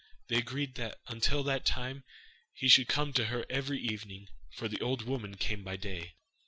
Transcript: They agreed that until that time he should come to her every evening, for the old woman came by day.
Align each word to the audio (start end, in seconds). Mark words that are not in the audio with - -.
They 0.29 0.37
agreed 0.37 0.73
that 0.77 0.97
until 1.09 1.43
that 1.43 1.63
time 1.63 2.03
he 2.53 2.67
should 2.67 2.87
come 2.87 3.13
to 3.13 3.25
her 3.25 3.45
every 3.51 3.79
evening, 3.79 4.29
for 4.51 4.67
the 4.67 4.81
old 4.81 5.03
woman 5.03 5.37
came 5.37 5.63
by 5.63 5.75
day. 5.75 6.15